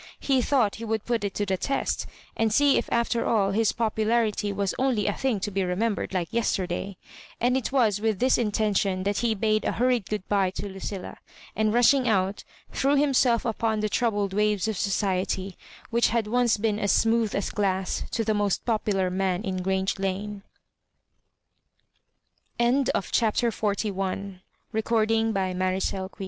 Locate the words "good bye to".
10.09-10.63